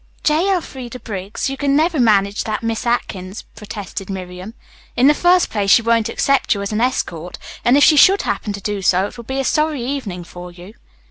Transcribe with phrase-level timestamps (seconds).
[0.23, 0.49] "J.
[0.51, 4.55] Elfreda Briggs, you can never manage that Miss Atkins," protested Miriam.
[4.95, 8.23] "In the first place, she won't accept you as an escort, and if she should
[8.23, 10.73] happen to do so, it will be a sorry evening for you."